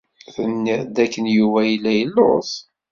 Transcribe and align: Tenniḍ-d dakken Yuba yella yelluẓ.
Tenniḍ-d 0.35 0.89
dakken 0.95 1.25
Yuba 1.35 1.61
yella 1.69 1.91
yelluẓ. 1.97 2.49